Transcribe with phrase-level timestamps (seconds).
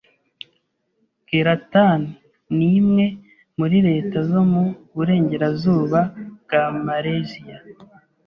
[1.27, 2.01] Kelantan
[2.57, 3.05] ni imwe
[3.57, 4.63] muri leta zo mu
[4.95, 5.99] burengerazuba
[6.43, 7.57] bwa Maleziya.